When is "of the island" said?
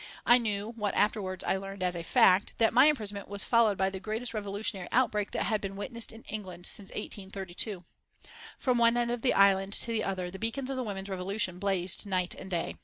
9.11-9.73